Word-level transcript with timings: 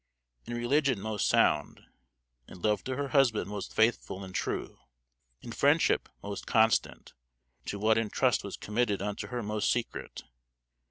In 0.47 0.55
religion 0.55 0.99
most 0.99 1.27
sounde, 1.27 1.81
in 2.47 2.59
love 2.59 2.83
to 2.85 2.95
her 2.95 3.09
husband 3.09 3.51
most 3.51 3.71
faythful 3.71 4.23
and 4.25 4.33
true. 4.33 4.79
In 5.43 5.51
friendship 5.51 6.09
most 6.23 6.47
constant; 6.47 7.13
to 7.67 7.77
what 7.77 7.99
in 7.99 8.09
trust 8.09 8.43
was 8.43 8.57
committed 8.57 8.99
unto 8.99 9.27
her 9.27 9.43
most 9.43 9.71
secret. 9.71 10.23